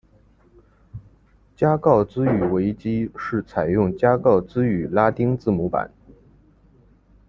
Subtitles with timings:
[1.55, 5.91] 加告兹语维基是采用加告兹语拉丁字母版。